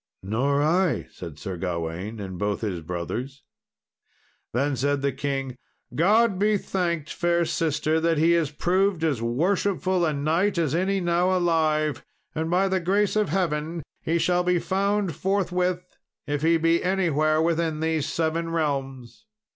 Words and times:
"Nor 0.23 0.63
I," 0.63 1.05
said 1.11 1.37
Sir 1.37 1.57
Gawain 1.57 2.19
and 2.19 2.39
both 2.39 2.61
his 2.61 2.81
brothers. 2.81 3.43
Then 4.51 4.75
said 4.75 5.03
the 5.03 5.11
king, 5.11 5.57
"God 5.93 6.39
be 6.39 6.57
thanked, 6.57 7.13
fair 7.13 7.45
sister, 7.45 7.99
that 7.99 8.17
he 8.17 8.33
is 8.33 8.49
proved 8.49 9.03
as 9.03 9.21
worshipful 9.21 10.03
a 10.03 10.11
knight 10.11 10.57
as 10.57 10.73
any 10.73 11.01
now 11.01 11.37
alive, 11.37 12.03
and 12.33 12.49
by 12.49 12.67
the 12.67 12.79
grace 12.79 13.15
of 13.15 13.29
Heaven 13.29 13.83
he 14.01 14.17
shall 14.17 14.41
be 14.43 14.57
found 14.57 15.15
forthwith 15.15 15.85
if 16.25 16.41
he 16.41 16.57
be 16.57 16.83
anywhere 16.83 17.39
within 17.39 17.79
these 17.79 18.07
seven 18.07 18.49
realms." 18.49 19.27